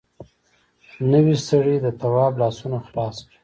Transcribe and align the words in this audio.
نوي 1.11 1.35
سړي 1.47 1.75
د 1.81 1.87
تواب 2.01 2.33
لاسونه 2.41 2.77
خلاص 2.87 3.17
کړل. 3.27 3.37